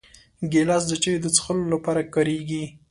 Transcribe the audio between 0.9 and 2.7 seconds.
چایو د څښلو لپاره کارېږي.